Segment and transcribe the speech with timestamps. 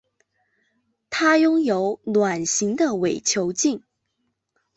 [1.11, 3.83] 它拥有卵形的伪球茎。